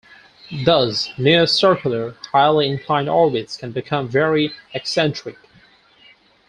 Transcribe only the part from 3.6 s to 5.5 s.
become very eccentric.